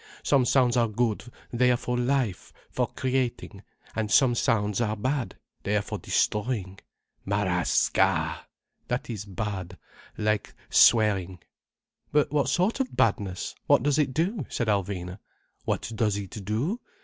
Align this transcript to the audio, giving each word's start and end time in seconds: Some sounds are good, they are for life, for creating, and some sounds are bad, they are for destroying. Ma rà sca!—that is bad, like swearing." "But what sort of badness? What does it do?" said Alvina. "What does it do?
Some 0.23 0.45
sounds 0.45 0.75
are 0.77 0.87
good, 0.87 1.25
they 1.53 1.69
are 1.69 1.77
for 1.77 1.95
life, 1.95 2.51
for 2.71 2.87
creating, 2.87 3.61
and 3.95 4.09
some 4.09 4.33
sounds 4.33 4.81
are 4.81 4.95
bad, 4.97 5.37
they 5.61 5.75
are 5.77 5.83
for 5.83 5.99
destroying. 5.99 6.79
Ma 7.23 7.43
rà 7.45 7.63
sca!—that 7.67 9.11
is 9.11 9.25
bad, 9.25 9.77
like 10.17 10.55
swearing." 10.71 11.37
"But 12.11 12.31
what 12.31 12.49
sort 12.49 12.79
of 12.79 12.97
badness? 12.97 13.53
What 13.67 13.83
does 13.83 13.99
it 13.99 14.11
do?" 14.11 14.47
said 14.49 14.67
Alvina. 14.69 15.19
"What 15.65 15.91
does 15.95 16.17
it 16.17 16.43
do? 16.43 16.79